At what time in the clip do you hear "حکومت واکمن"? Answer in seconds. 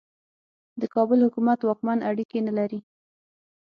1.25-1.99